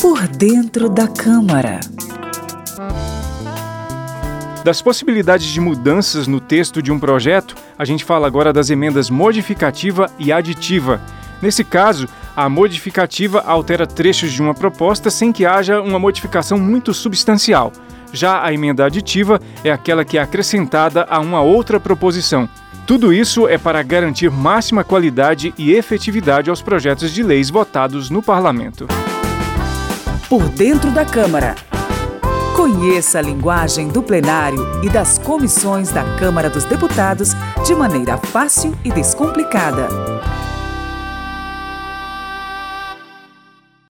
[0.00, 1.80] Por dentro da Câmara.
[4.64, 9.10] Das possibilidades de mudanças no texto de um projeto, a gente fala agora das emendas
[9.10, 11.00] modificativa e aditiva.
[11.40, 16.94] Nesse caso, a modificativa altera trechos de uma proposta sem que haja uma modificação muito
[16.94, 17.72] substancial.
[18.12, 22.48] Já a emenda aditiva é aquela que é acrescentada a uma outra proposição.
[22.86, 28.22] Tudo isso é para garantir máxima qualidade e efetividade aos projetos de leis votados no
[28.22, 28.86] Parlamento.
[30.28, 31.54] Por dentro da Câmara.
[32.56, 37.32] Conheça a linguagem do plenário e das comissões da Câmara dos Deputados
[37.64, 39.88] de maneira fácil e descomplicada.